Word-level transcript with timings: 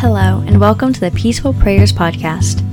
Hello, 0.00 0.42
and 0.46 0.58
welcome 0.58 0.94
to 0.94 1.00
the 1.00 1.10
Peaceful 1.10 1.52
Prayers 1.52 1.92
Podcast. 1.92 2.64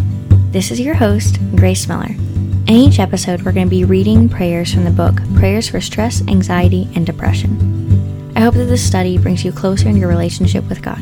This 0.54 0.72
is 0.72 0.80
your 0.80 0.96
host, 0.96 1.38
Grace 1.58 1.86
Miller. 1.86 2.12
In 2.12 2.70
each 2.70 3.00
episode, 3.00 3.42
we're 3.42 3.52
going 3.52 3.68
to 3.68 3.70
be 3.70 3.84
reading 3.84 4.30
prayers 4.30 4.74
from 4.74 4.86
the 4.86 4.92
book 4.92 5.20
Prayers 5.36 5.68
for 5.68 5.82
Stress, 5.82 6.26
Anxiety, 6.30 6.88
and 6.96 7.06
Depression. 7.06 8.32
I 8.34 8.40
hope 8.40 8.54
that 8.54 8.68
this 8.68 8.82
study 8.82 9.18
brings 9.18 9.44
you 9.44 9.52
closer 9.52 9.90
in 9.90 9.98
your 9.98 10.08
relationship 10.08 10.70
with 10.70 10.82
God. 10.82 11.00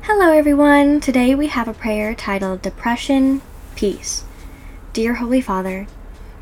Hello, 0.00 0.32
everyone. 0.32 1.00
Today 1.00 1.34
we 1.34 1.48
have 1.48 1.68
a 1.68 1.74
prayer 1.74 2.14
titled 2.14 2.62
Depression, 2.62 3.42
Peace. 3.76 4.24
Dear 4.94 5.16
Holy 5.16 5.42
Father, 5.42 5.86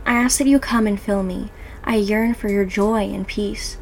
I 0.06 0.12
ask 0.12 0.38
that 0.38 0.46
you 0.46 0.60
come 0.60 0.86
and 0.86 1.00
fill 1.00 1.24
me. 1.24 1.50
I 1.82 1.96
yearn 1.96 2.34
for 2.34 2.48
your 2.48 2.64
joy 2.64 3.12
and 3.12 3.26
peace. 3.26 3.78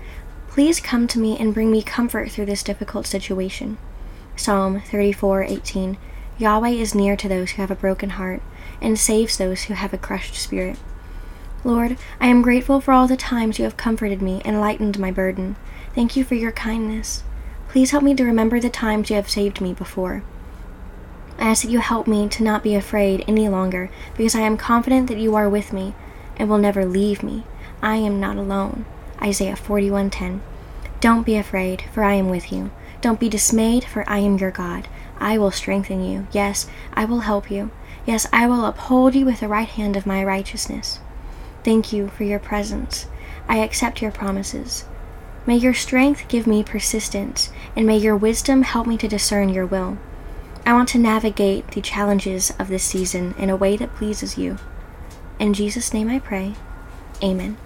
Please 0.57 0.81
come 0.81 1.07
to 1.09 1.19
me 1.19 1.37
and 1.39 1.53
bring 1.53 1.71
me 1.71 1.83
comfort 1.83 2.31
through 2.31 2.47
this 2.47 2.63
difficult 2.63 3.07
situation. 3.07 3.77
Psalm 4.37 4.81
34:18 4.81 5.99
Yahweh 6.39 6.71
is 6.71 6.95
near 6.95 7.15
to 7.15 7.29
those 7.29 7.51
who 7.51 7.61
have 7.61 7.71
a 7.71 7.75
broken 7.75 8.09
heart 8.17 8.41
and 8.81 8.99
saves 8.99 9.37
those 9.37 9.65
who 9.65 9.75
have 9.75 9.93
a 9.93 9.99
crushed 9.99 10.35
spirit. 10.35 10.79
Lord, 11.63 11.99
I 12.23 12.29
am 12.29 12.41
grateful 12.41 12.81
for 12.81 12.93
all 12.93 13.07
the 13.07 13.19
times 13.19 13.59
you 13.59 13.67
have 13.67 13.77
comforted 13.77 14.23
me 14.23 14.41
and 14.47 14.59
lightened 14.59 14.99
my 14.99 15.11
burden. 15.11 15.57
Thank 15.95 16.17
you 16.17 16.25
for 16.25 16.37
your 16.37 16.53
kindness. 16.53 17.23
Please 17.69 17.91
help 17.91 18.03
me 18.03 18.15
to 18.15 18.25
remember 18.25 18.59
the 18.59 18.71
times 18.71 19.11
you 19.11 19.17
have 19.17 19.29
saved 19.29 19.61
me 19.61 19.75
before. 19.75 20.23
I 21.39 21.51
ask 21.51 21.65
that 21.65 21.71
you 21.71 21.81
help 21.81 22.07
me 22.07 22.31
to 22.31 22.43
not 22.43 22.63
be 22.63 22.75
afraid 22.75 23.27
any 23.29 23.47
longer 23.47 23.91
because 24.17 24.35
I 24.35 24.41
am 24.41 24.57
confident 24.57 25.09
that 25.09 25.19
you 25.19 25.35
are 25.35 25.51
with 25.51 25.75
me 25.75 25.95
and 26.39 26.49
will 26.49 26.57
never 26.57 26.87
leave 26.87 27.23
me. 27.23 27.45
I 27.83 27.97
am 27.97 28.19
not 28.19 28.39
alone. 28.39 28.87
Isaiah 29.23 29.57
41:10. 29.57 30.41
Don't 31.01 31.27
be 31.27 31.37
afraid, 31.37 31.85
for 31.93 32.03
I 32.03 32.15
am 32.15 32.29
with 32.29 32.53
you. 32.53 32.71
Don't 33.01 33.21
be 33.21 33.29
dismayed, 33.29 33.85
for 33.85 34.05
I 34.09 34.19
am 34.19 34.39
your 34.39 34.51
God. 34.51 34.89
I 35.19 35.39
will 35.39 35.51
strengthen 35.51 36.05
you. 36.05 36.27
Yes, 36.33 36.67
I 36.95 37.05
will 37.05 37.21
help 37.21 37.51
you. 37.51 37.71
Yes, 38.07 38.27
I 38.33 38.47
will 38.47 38.65
uphold 38.65 39.15
you 39.15 39.25
with 39.25 39.41
the 39.41 39.49
right 39.49 39.69
hand 39.69 39.97
of 39.97 40.07
my 40.07 40.25
righteousness. 40.25 41.01
Thank 41.65 41.93
you 41.93 42.09
for 42.09 42.25
your 42.25 42.39
presence. 42.39 43.07
I 43.49 43.59
accept 43.59 44.01
your 44.01 44.13
promises. 44.13 44.85
May 45.47 45.57
your 45.57 45.75
strength 45.75 46.27
give 46.29 46.47
me 46.47 46.65
persistence, 46.65 47.51
and 47.77 47.87
may 47.87 47.99
your 47.99 48.17
wisdom 48.17 48.63
help 48.63 48.87
me 48.87 48.97
to 48.99 49.09
discern 49.09 49.49
your 49.49 49.67
will. 49.67 49.99
I 50.65 50.73
want 50.73 50.89
to 50.91 50.99
navigate 50.99 51.69
the 51.69 51.81
challenges 51.81 52.53
of 52.59 52.69
this 52.69 52.83
season 52.83 53.35
in 53.39 53.51
a 53.51 53.57
way 53.57 53.77
that 53.77 53.95
pleases 53.95 54.37
you. 54.37 54.59
In 55.39 55.55
Jesus' 55.55 55.95
name 55.95 56.09
I 56.09 56.19
pray. 56.19 56.55
Amen. 57.23 57.57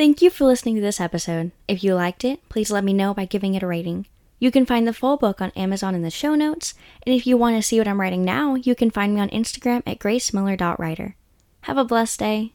Thank 0.00 0.22
you 0.22 0.30
for 0.30 0.46
listening 0.46 0.76
to 0.76 0.80
this 0.80 0.98
episode. 0.98 1.52
If 1.68 1.84
you 1.84 1.94
liked 1.94 2.24
it, 2.24 2.48
please 2.48 2.70
let 2.70 2.84
me 2.84 2.94
know 2.94 3.12
by 3.12 3.26
giving 3.26 3.52
it 3.52 3.62
a 3.62 3.66
rating. 3.66 4.06
You 4.38 4.50
can 4.50 4.64
find 4.64 4.88
the 4.88 4.94
full 4.94 5.18
book 5.18 5.42
on 5.42 5.50
Amazon 5.50 5.94
in 5.94 6.00
the 6.00 6.08
show 6.08 6.34
notes, 6.34 6.72
and 7.04 7.14
if 7.14 7.26
you 7.26 7.36
want 7.36 7.56
to 7.56 7.62
see 7.62 7.76
what 7.78 7.86
I'm 7.86 8.00
writing 8.00 8.24
now, 8.24 8.54
you 8.54 8.74
can 8.74 8.90
find 8.90 9.14
me 9.14 9.20
on 9.20 9.28
Instagram 9.28 9.82
at 9.84 9.98
gracemiller.writer. 9.98 11.16
Have 11.64 11.76
a 11.76 11.84
blessed 11.84 12.18
day. 12.18 12.54